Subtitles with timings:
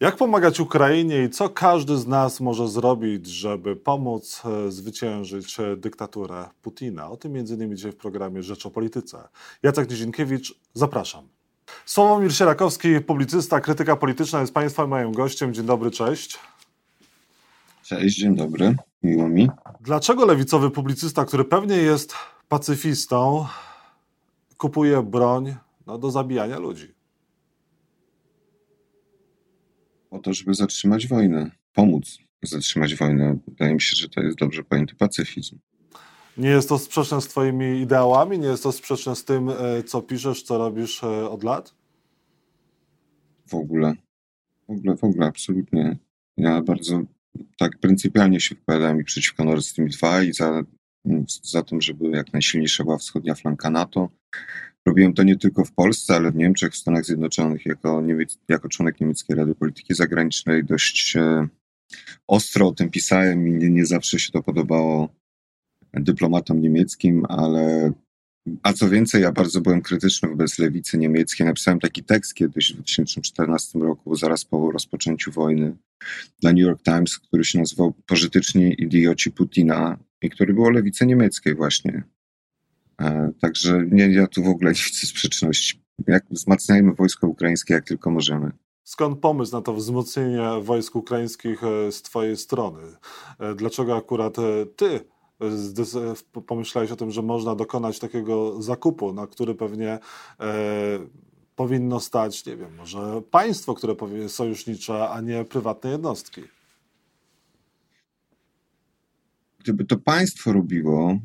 [0.00, 5.76] Jak pomagać Ukrainie i co każdy z nas może zrobić, żeby pomóc e, zwyciężyć e,
[5.76, 7.10] dyktaturę Putina?
[7.10, 7.76] O tym m.in.
[7.76, 9.28] dzisiaj w programie Rzecz o Polityce.
[9.62, 11.28] Jacek Nizinkiewicz, zapraszam.
[11.86, 15.54] Sławomir Sierakowski, publicysta, krytyka polityczna jest Państwa moim gościem.
[15.54, 16.38] Dzień dobry, cześć.
[17.82, 19.48] Cześć, dzień dobry, miło mi.
[19.80, 22.14] Dlaczego lewicowy publicysta, który pewnie jest
[22.48, 23.46] pacyfistą,
[24.56, 25.56] kupuje broń
[25.86, 26.95] no, do zabijania ludzi?
[30.16, 33.38] Po to, żeby zatrzymać wojnę, pomóc zatrzymać wojnę.
[33.48, 35.58] Wydaje mi się, że to jest dobrze pojęty pacyfizm.
[36.36, 38.38] Nie jest to sprzeczne z Twoimi ideałami?
[38.38, 41.74] Nie jest to sprzeczne z tym, e, co piszesz, co robisz e, od lat?
[43.46, 43.94] W ogóle.
[44.68, 45.96] W ogóle, w ogóle, absolutnie.
[46.36, 47.02] Ja bardzo
[47.58, 50.62] tak pryncypialnie się wypowiadałem i przeciwko Nord Stream 2 i za,
[51.42, 54.08] za tym, żeby jak najsilniejsza była wschodnia flanka NATO.
[54.86, 58.68] Robiłem to nie tylko w Polsce, ale w Niemczech, w Stanach Zjednoczonych jako, Niemiec, jako
[58.68, 60.64] członek Niemieckiej Rady Polityki Zagranicznej.
[60.64, 61.48] Dość e,
[62.26, 65.08] ostro o tym pisałem i nie, nie zawsze się to podobało
[65.94, 67.92] dyplomatom niemieckim, ale
[68.62, 71.46] a co więcej, ja bardzo byłem krytyczny wobec lewicy niemieckiej.
[71.46, 75.76] Napisałem taki tekst kiedyś w 2014 roku, zaraz po rozpoczęciu wojny,
[76.40, 81.06] dla New York Times, który się nazywał Pożytyczni idioci Putina i który był o lewicy
[81.06, 82.02] niemieckiej właśnie.
[83.00, 85.82] E, także nie, ja tu w ogóle nie widzę sprzeczności.
[86.06, 88.50] Jak wzmacniajmy wojsko ukraińskie jak tylko możemy.
[88.84, 92.82] Skąd pomysł na to wzmocnienie wojsk ukraińskich e, z Twojej strony?
[93.38, 94.36] E, dlaczego akurat
[94.76, 95.00] Ty
[96.46, 99.98] pomyślałeś o tym, że można dokonać takiego zakupu, na który pewnie
[100.40, 100.48] e,
[101.56, 106.42] powinno stać, nie wiem, może państwo, które powie sojusznicze, a nie prywatne jednostki?
[109.58, 111.18] Gdyby to państwo robiło,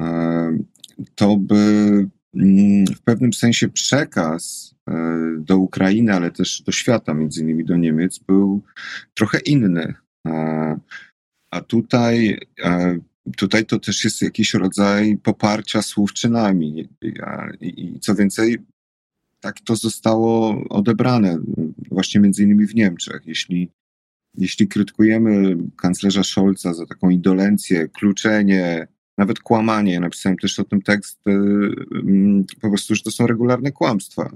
[0.00, 0.58] e,
[1.14, 1.56] to by
[2.34, 4.94] mm, w pewnym sensie przekaz e,
[5.38, 8.62] do Ukrainy, ale też do świata, między innymi do Niemiec, był
[9.14, 9.94] trochę inny.
[10.26, 10.78] E,
[11.50, 12.38] a tutaj
[13.36, 16.88] tutaj to też jest jakiś rodzaj poparcia słów czynami.
[17.60, 18.58] I co więcej,
[19.40, 21.38] tak to zostało odebrane
[21.90, 23.22] właśnie między innymi w Niemczech.
[23.26, 23.70] Jeśli,
[24.38, 28.86] jeśli krytykujemy kanclerza Scholza za taką indolencję, kluczenie,
[29.18, 33.72] nawet kłamanie, napisałem też o tym tekst, y, mm, po prostu, że to są regularne
[33.72, 34.30] kłamstwa.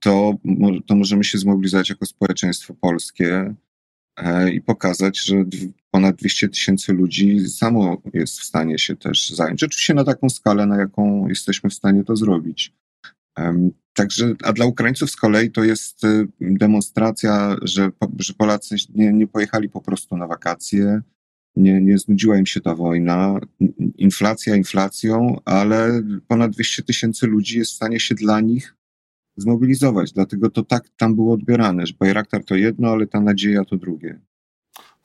[0.00, 0.34] To,
[0.86, 3.54] to możemy się zmobilizować jako społeczeństwo polskie
[4.16, 5.44] E, i pokazać, że
[5.90, 9.62] ponad 200 tysięcy ludzi samo jest w stanie się też zająć.
[9.62, 12.72] Oczywiście na taką skalę, na jaką jesteśmy w stanie to zrobić.
[13.92, 19.26] Także, a dla Ukraińców z kolei to jest y, demonstracja, że, że Polacy nie, nie
[19.26, 21.00] pojechali po prostu na wakacje,
[21.56, 23.40] nie, nie znudziła im się ta wojna.
[23.96, 28.76] Inflacja inflacją, ale ponad 200 tysięcy ludzi jest w stanie się dla nich
[29.36, 30.12] zmobilizować.
[30.12, 34.20] Dlatego to tak tam było odbierane, że Bayraktar to jedno, ale ta nadzieja to drugie.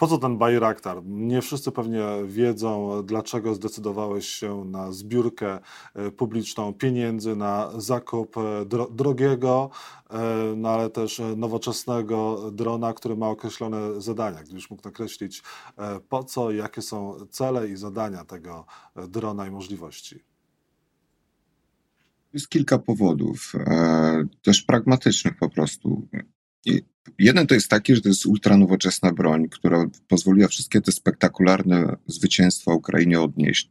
[0.01, 1.01] Po co ten Bayraktar?
[1.05, 5.59] Nie wszyscy pewnie wiedzą, dlaczego zdecydowałeś się na zbiórkę
[5.93, 9.69] e, publiczną pieniędzy, na zakup e, dro drogiego,
[10.09, 10.19] e,
[10.57, 14.43] no ale też nowoczesnego drona, który ma określone zadania.
[14.43, 15.43] Gdybyś mógł nakreślić
[16.09, 18.65] po co, jakie są cele i zadania tego
[19.07, 20.23] drona i możliwości.
[22.33, 23.53] Jest kilka powodów,
[24.41, 26.07] też pragmatycznych po prostu.
[27.19, 32.73] Jeden to jest taki, że to jest ultranowoczesna broń, która pozwoliła wszystkie te spektakularne zwycięstwa
[32.73, 33.69] Ukrainie odnieść.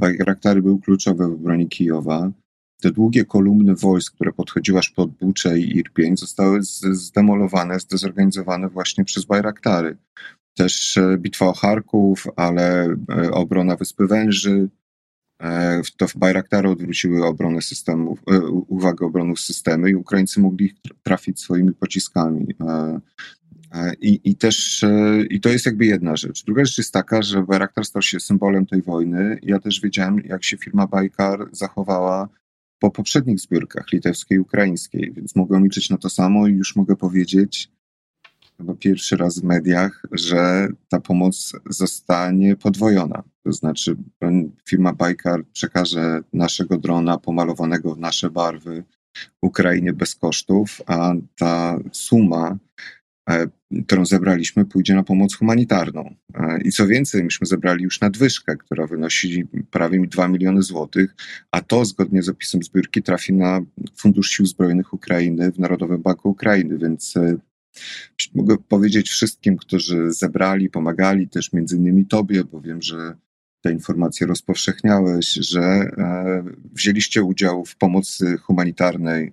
[0.00, 2.32] Bayraktary był kluczowy w broni Kijowa.
[2.80, 9.04] Te długie kolumny wojsk, które podchodziły aż pod Bucze i Irpień, zostały zdemolowane, zdezorganizowane właśnie
[9.04, 9.96] przez Bayraktary.
[10.56, 14.68] Też e, bitwa o Charków, ale e, obrona Wyspy Węży,
[15.96, 21.40] to w Bayraktary odwróciły obronę systemów, e, uwagę obronów systemy i Ukraińcy mogli ich trafić
[21.40, 22.46] swoimi pociskami.
[22.60, 23.00] E,
[24.00, 24.84] I, I też
[25.30, 26.44] i to jest jakby jedna rzecz.
[26.44, 29.38] Druga rzecz jest taka, że Bayraktar stał się symbolem tej wojny.
[29.42, 32.28] Ja też wiedziałem, jak się firma Bajkar zachowała
[32.78, 36.96] po poprzednich zbiórkach litewskiej i ukraińskiej, więc mogłem liczyć na to samo i już mogę
[36.96, 37.70] powiedzieć,
[38.56, 43.22] chyba pierwszy raz w mediach, że ta pomoc zostanie podwojona.
[43.42, 43.96] To znaczy,
[44.68, 48.84] firma Bajkar przekaże naszego drona pomalowanego w nasze barwy
[49.42, 52.58] Ukrainie bez kosztów, a ta suma,
[53.30, 53.46] e,
[53.86, 56.14] którą zebraliśmy, pójdzie na pomoc humanitarną.
[56.34, 61.14] E, I co więcej, myśmy zebrali już nadwyżkę, która wynosi prawie 2 miliony złotych,
[61.50, 63.60] a to zgodnie z opisem zbiórki trafi na
[63.96, 67.36] Fundusz Sił Zbrojnych Ukrainy w Narodowym Banku Ukrainy, więc e,
[68.34, 73.16] Mogę powiedzieć wszystkim, którzy zebrali, pomagali, też między innymi Tobie, bo wiem, że
[73.66, 79.32] te informacje rozpowszechniałeś, że e, wzięliście udział w pomocy humanitarnej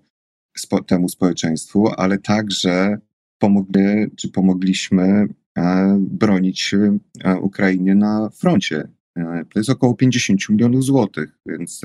[0.87, 2.97] temu społeczeństwu, ale także
[3.39, 3.81] pomogli,
[4.15, 5.27] czy pomogliśmy
[5.99, 6.75] bronić
[7.41, 8.87] Ukrainie na froncie.
[9.49, 11.81] To jest około 50 milionów złotych, więc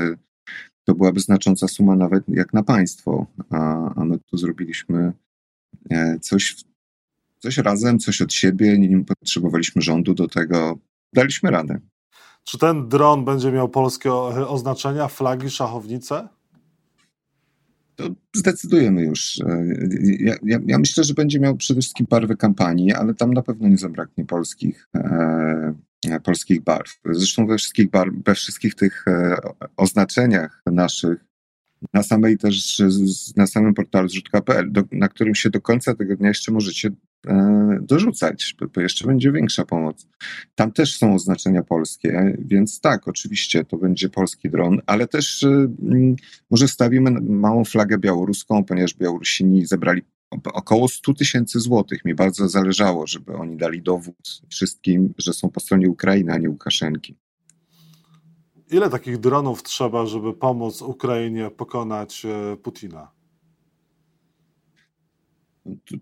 [0.85, 5.12] to byłaby znacząca suma nawet jak na państwo, a, a my tu zrobiliśmy
[6.21, 6.56] coś,
[7.39, 10.79] coś razem, coś od siebie, nie potrzebowaliśmy rządu do tego,
[11.12, 11.81] daliśmy radę.
[12.49, 14.12] Czy ten dron będzie miał polskie
[14.49, 16.29] oznaczenia, flagi, szachownice?
[17.97, 19.39] To zdecydujemy już.
[20.21, 23.69] Ja, ja, ja, myślę, że będzie miał przede wszystkim barwy kampanii, ale tam na pewno
[23.69, 27.00] nie zabraknie polskich, e, polskich barw.
[27.05, 29.37] Zresztą we wszystkich, barw, we wszystkich tych e,
[29.77, 31.25] oznaczeniach naszych
[31.95, 32.83] na samej też,
[33.37, 36.91] na samym portalu zrzutka.pl, na którym się do końca tego dnia jeszcze możecie
[37.81, 40.06] dorzucać, bo jeszcze będzie większa pomoc.
[40.55, 45.69] Tam też są oznaczenia polskie, więc tak, oczywiście to będzie polski dron, ale też e,
[46.50, 50.03] może stawimy małą flagę białoruską, ponieważ Białorusini zebrali
[50.44, 52.05] około 100 tysięcy złotych.
[52.05, 56.50] Mi bardzo zależało, żeby oni dali dowód wszystkim, że są po stronie Ukrainy, a nie
[56.50, 57.17] Łukaszenki.
[58.71, 63.18] Ile takich dronów trzeba, żeby pomóc Ukrainie pokonać e, Putina?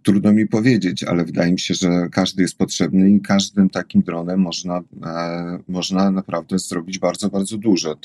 [0.02, 4.40] Trudno mi powiedzieć, ale wydaje mi się, że każdy jest potrzebny i każdym takim dronem
[4.40, 7.96] można, e, można naprawdę zrobić bardzo, bardzo dużo.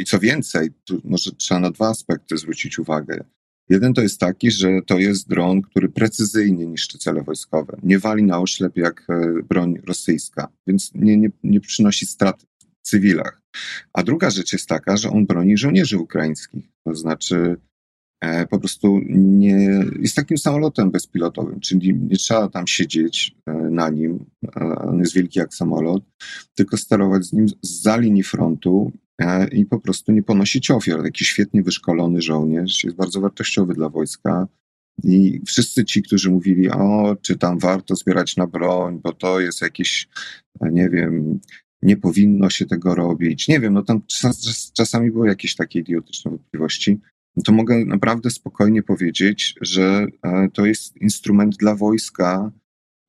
[0.00, 0.70] I co więcej,
[1.04, 3.24] może trzeba na dwa aspekty zwrócić uwagę.
[3.68, 7.76] Jeden to jest taki, że to jest dron, który precyzyjnie niszczy cele wojskowe.
[7.82, 12.88] Nie wali na oślep jak e, broń rosyjska, więc nie, nie, nie przynosi strat w
[12.88, 13.42] cywilach.
[13.92, 16.64] A druga rzecz jest taka, że on broni żołnierzy ukraińskich.
[16.84, 17.56] To znaczy,
[18.50, 24.24] po prostu nie, jest takim samolotem bezpilotowym, czyli nie trzeba tam siedzieć e, na nim,
[24.76, 26.02] on jest wielki jak samolot,
[26.54, 31.02] tylko sterować z nim za linii frontu e, i po prostu nie ponosić ofiar.
[31.02, 34.48] Taki świetnie wyszkolony żołnierz jest bardzo wartościowy dla wojska.
[35.02, 39.62] I wszyscy ci, którzy mówili, o, czy tam warto zbierać na broń, bo to jest
[39.62, 40.08] jakieś,
[40.60, 41.40] nie wiem,
[41.82, 43.48] nie powinno się tego robić.
[43.48, 47.00] Nie wiem, no tam czas, czasami były jakieś takie idiotyczne wątpliwości.
[47.36, 52.52] No to mogę naprawdę spokojnie powiedzieć, że e, to jest instrument dla wojska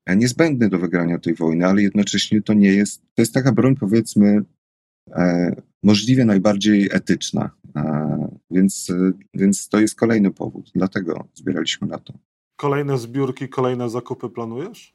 [0.06, 3.76] e, niezbędny do wygrania tej wojny, ale jednocześnie to nie jest, to jest taka broń
[3.76, 4.42] powiedzmy
[5.10, 7.50] e, możliwie najbardziej etyczna.
[8.50, 8.92] Więc,
[9.34, 12.14] więc to jest kolejny powód, dlatego zbieraliśmy na to.
[12.56, 14.94] Kolejne zbiórki, kolejne zakupy planujesz?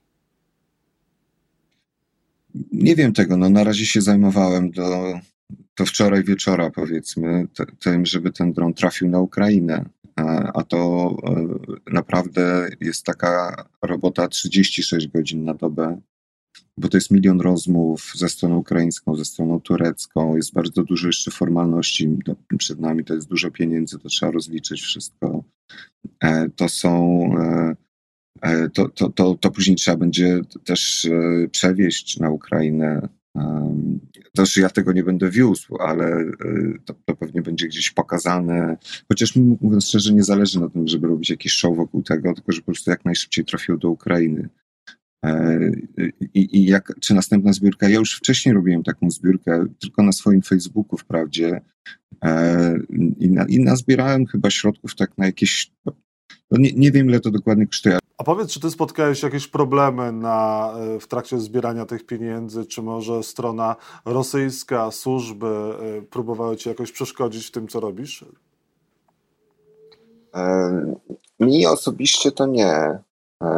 [2.72, 5.14] Nie wiem tego, no na razie się zajmowałem do,
[5.78, 7.48] do wczoraj wieczora powiedzmy
[7.80, 9.86] tym, żeby ten dron trafił na Ukrainę.
[10.54, 11.10] A, to
[11.88, 16.02] e, naprawdę jest taka robota 36 godzin na dobę,
[16.78, 21.32] bo to jest milion rozmów ze stroną ukraińską, ze stroną turecką, jest bardzo dużo jeszcze
[21.32, 22.18] formalności
[22.58, 25.44] przed nami, to jest dużo pieniędzy, to trzeba rozliczyć wszystko.
[26.24, 27.24] E, to są
[28.42, 31.10] e, to, to, to, to później trzeba będzie też
[31.52, 33.10] przewieźć na Ukrainę.
[34.36, 36.34] Też ja tego nie będę wiózł, ale e,
[36.86, 38.78] to, to, pewnie będzie gdzieś pokazane.
[39.08, 42.62] Chociaż mówiąc szczerze, nie zależy na tym, żeby robić jakiś show wokół tego, tylko że
[42.62, 44.50] po prostu jak najszybciej trafił do Ukrainy.
[46.34, 47.90] I, I, jak, czy następna zbiórka?
[47.90, 51.62] Ja już wcześniej robiłem taką zbiórkę, tylko na swoim Facebooku wprawdzie.
[53.20, 55.72] I, na, i nazbierałem chyba środków tak na jakieś.
[56.52, 60.12] No nie, nie wiem, ile to dokładnie kosztuje, a powiedz, czy ty spotkałeś jakieś problemy
[60.12, 66.70] na, e, w trakcie zbierania tych pieniędzy, czy może strona rosyjska, służby e, próbowały ci
[66.70, 68.26] jakoś przeszkodzić w tym, co robisz?
[70.36, 70.96] E,
[71.40, 73.00] mi osobiście to nie.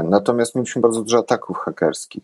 [0.03, 2.23] Natomiast mieliśmy bardzo dużo ataków hakerskich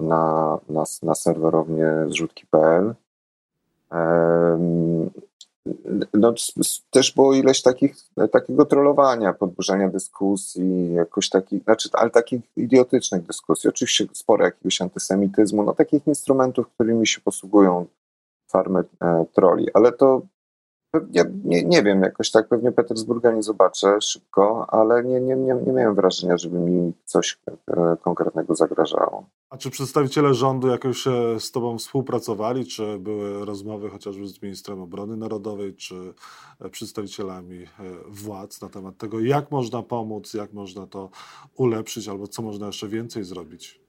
[0.00, 2.94] na, na, na serwerownię zrzutki.pl.
[6.14, 6.34] No,
[6.90, 7.96] też było ileś takich,
[8.32, 13.70] takiego trollowania, podburzania dyskusji, jakoś takich, znaczy, ale takich idiotycznych dyskusji.
[13.70, 17.86] Oczywiście sporo jakiegoś antysemityzmu, no takich instrumentów, którymi się posługują
[18.48, 20.22] farmy e, troli, ale to
[21.12, 25.54] ja nie, nie wiem, jakoś tak pewnie Petersburga nie zobaczę szybko, ale nie, nie, nie,
[25.54, 27.38] nie miałem wrażenia, żeby mi coś
[27.70, 29.24] e, konkretnego zagrażało.
[29.50, 32.66] A czy przedstawiciele rządu jakoś e, z Tobą współpracowali?
[32.66, 36.14] Czy były rozmowy chociażby z ministrem obrony narodowej, czy
[36.60, 37.66] e, przedstawicielami
[38.08, 41.10] władz na temat tego, jak można pomóc, jak można to
[41.56, 43.80] ulepszyć, albo co można jeszcze więcej zrobić?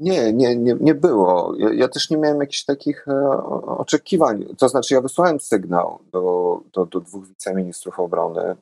[0.00, 1.54] Nie, nie, nie, nie było.
[1.58, 4.44] Ja, ja, też nie miałem jakichś takich e, oczekiwań.
[4.58, 8.56] To znaczy, ja wysłałem sygnał do, do, do dwóch wiceministrów obrony,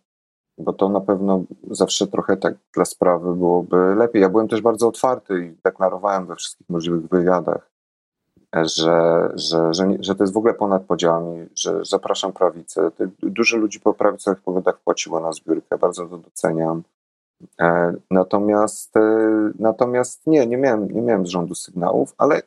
[0.58, 4.22] bo to na pewno zawsze trochę tak dla sprawy byłoby lepiej.
[4.22, 7.70] Ja byłem też bardzo otwarty i deklarowałem we wszystkich możliwych wywiadach,
[8.54, 12.90] że, że, że, że to jest w ogóle ponad podziałami, że zapraszam prawicę.
[13.22, 16.82] Dużo ludzi po prawicowych poglądach płaciło na zbiórkę, bardzo to doceniam
[18.10, 18.94] Natomiast,
[19.58, 22.42] natomiast nie, nie miałem, nie miałem z rządu sygnałów, ale,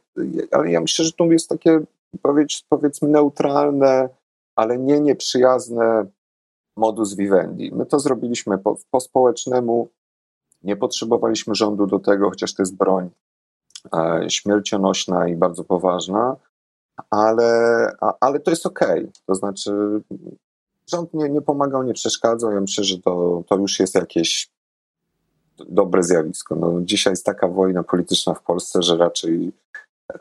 [0.51, 1.79] ale ja myślę, że tu jest takie
[2.69, 4.09] powiedzmy neutralne,
[4.55, 6.05] ale nie nieprzyjazne
[6.77, 7.71] modus vivendi.
[7.75, 9.89] My to zrobiliśmy po, po społecznemu,
[10.63, 13.09] nie potrzebowaliśmy rządu do tego, chociaż to jest broń
[13.93, 16.35] e, śmiercionośna i bardzo poważna,
[17.09, 17.51] ale,
[18.01, 18.99] a, ale to jest okej.
[18.99, 19.11] Okay.
[19.25, 20.01] To znaczy,
[20.91, 22.51] rząd nie, nie pomagał, nie przeszkadzał.
[22.51, 24.49] Ja myślę, że to, to już jest jakieś
[25.69, 26.55] dobre zjawisko.
[26.55, 29.51] No, dzisiaj jest taka wojna polityczna w Polsce, że raczej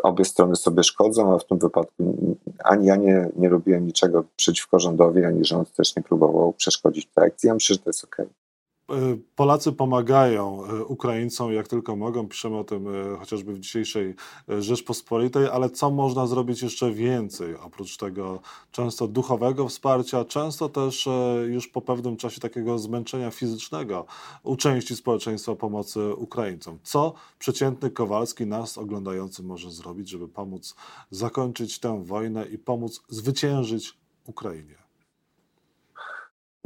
[0.02, 2.36] obie strony sobie szkodzą, a w tym wypadku
[2.66, 7.25] ani ja nie, nie robiłem niczego przeciwko rządowi, ani rząd też nie próbował przeszkodzić tej
[7.25, 7.46] akcji.
[7.46, 8.26] Ja myślę, że to jest okej.
[8.26, 8.45] Okay.
[8.90, 12.28] E, Polacy pomagają e, Ukraińcom jak tylko mogą.
[12.28, 14.14] Piszemy o tym e, chociażby w dzisiejszej
[14.58, 18.40] Rzeczpospolitej, ale co można zrobić jeszcze więcej oprócz tego
[18.72, 21.08] często duchowego wsparcia, często też
[21.48, 24.06] już po pewnym czasie takiego zmęczenia fizycznego
[24.42, 26.78] u części społeczeństwa pomocy Ukraińcom.
[26.82, 30.74] Co przeciętny Kowalski, nas oglądający, może zrobić, żeby pomóc
[31.10, 34.85] zakończyć tę wojnę i pomóc zwyciężyć Ukrainie?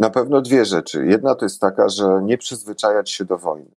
[0.00, 1.06] Na pewno dwie rzeczy.
[1.06, 3.70] Jedna to jest taka, że nie przyzwyczajać się do wojny.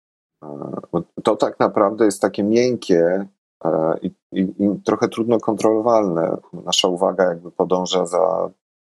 [0.42, 3.26] E, to tak naprawdę jest takie miękkie
[3.64, 6.36] e, i, i, i, trochę trudno kontrolowalne.
[6.52, 8.50] Nasza uwaga jakby podąża za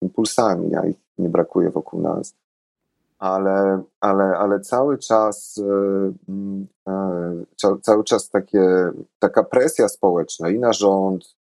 [0.02, 2.36] impulsami, a ich nie brakuje wokół nas.
[3.20, 5.62] Ale, ale, ale cały czas
[6.88, 11.36] e, cały czas takie, taka presja społeczna i na rząd,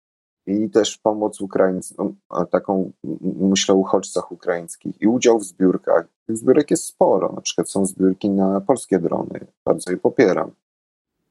[0.45, 2.15] i też pomoc Ukraińcom,
[2.51, 2.91] taką
[3.23, 6.07] myślę o uchodźcach ukraińskich i udział w zbiórkach.
[6.27, 10.51] Tych zbiórek jest sporo, na przykład są zbiórki na polskie drony, bardzo je popieram.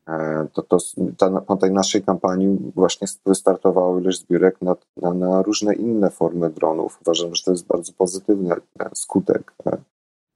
[0.09, 0.77] E, to, to
[1.19, 6.51] ta, po tej naszej kampanii właśnie wystartowało ileś zbiórek na, na, na, różne inne formy
[6.51, 6.99] dronów.
[7.03, 9.77] Uważam, że to jest bardzo pozytywny e, skutek e,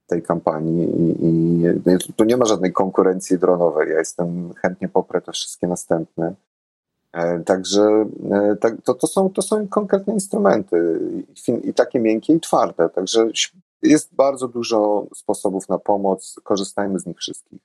[0.07, 1.25] tej kampanii i,
[2.07, 3.89] i tu nie ma żadnej konkurencji dronowej.
[3.89, 6.35] Ja jestem chętnie poprę te wszystkie następne.
[7.13, 10.99] E, także e, tak, to, to, są, to są konkretne instrumenty
[11.47, 12.89] i, i takie miękkie i twarde.
[12.89, 13.27] Także
[13.81, 16.35] jest bardzo dużo sposobów na pomoc.
[16.43, 17.59] Korzystajmy z nich wszystkich.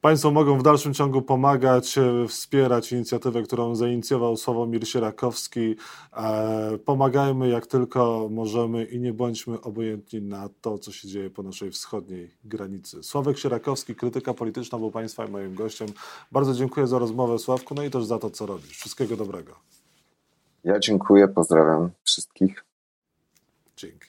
[0.00, 5.76] Państwo mogą w dalszym ciągu pomagać, e, wspierać inicjatywę, którą zainicjował Sławomir Sierakowski.
[6.16, 11.42] E, pomagajmy jak tylko możemy i nie bądźmy obojętni na to, co się dzieje po
[11.42, 13.02] naszej wschodniej granicy.
[13.02, 15.88] Sławek Sierakowski, krytyka polityczna, był Państwa i moim gościem.
[16.32, 18.78] Bardzo dziękuję za rozmowę, Sławku, no i też za to, co robisz.
[18.78, 19.52] Wszystkiego dobrego.
[20.64, 22.64] Ja dziękuję, pozdrawiam wszystkich.
[23.76, 24.05] Dzięki.